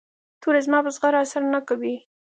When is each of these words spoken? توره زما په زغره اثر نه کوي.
توره 0.41 0.59
زما 0.65 0.79
په 0.85 0.89
زغره 0.95 1.17
اثر 1.23 1.43
نه 1.53 1.59
کوي. 1.67 1.95